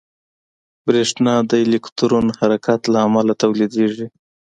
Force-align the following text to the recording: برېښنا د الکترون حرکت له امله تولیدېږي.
برېښنا 0.85 1.33
د 1.49 1.51
الکترون 1.63 2.27
حرکت 2.39 2.81
له 2.93 2.97
امله 3.07 3.33
تولیدېږي. 3.41 4.07